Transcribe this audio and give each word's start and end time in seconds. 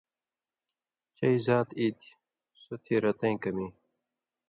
چئ 1.17 1.35
زات 1.45 1.69
ای 1.79 1.87
تھی 1.99 2.09
سوتھی 2.61 2.95
رَتَیں 3.03 3.37
کمی۔ 3.41 3.67